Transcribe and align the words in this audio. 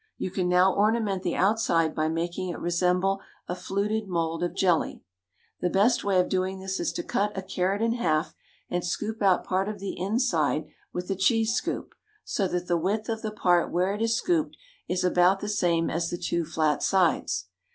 You 0.17 0.31
can 0.31 0.49
now 0.49 0.73
ornament 0.73 1.21
the 1.21 1.35
outside 1.35 1.93
by 1.93 2.07
making 2.07 2.49
it 2.49 2.57
resemble 2.57 3.21
a 3.47 3.53
fluted 3.53 4.07
mould 4.07 4.41
of 4.43 4.55
jelly. 4.55 5.03
The 5.59 5.69
best 5.69 6.03
way 6.03 6.19
of 6.19 6.27
doing 6.27 6.59
this 6.59 6.79
is 6.79 6.91
to 6.93 7.03
cut 7.03 7.37
a 7.37 7.43
carrot 7.43 7.83
in 7.83 7.91
half 7.93 8.33
and 8.67 8.83
scoop 8.83 9.21
out 9.21 9.43
part 9.43 9.69
of 9.69 9.77
the 9.77 9.95
inside 9.99 10.65
with 10.91 11.11
a 11.11 11.15
cheese 11.15 11.53
scoop, 11.53 11.93
so 12.23 12.47
that 12.47 12.65
the 12.65 12.77
width 12.77 13.09
of 13.09 13.21
the 13.21 13.29
part 13.29 13.71
where 13.71 13.93
it 13.93 14.01
is 14.01 14.15
scooped 14.15 14.57
is 14.87 15.03
about 15.03 15.39
the 15.39 15.47
same 15.47 15.91
as 15.91 16.09
the 16.09 16.17
two 16.17 16.45
flat 16.45 16.81
sides. 16.81 17.49